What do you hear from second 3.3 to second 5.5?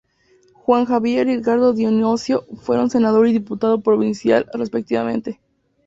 Diputado Provincial, respectivamente.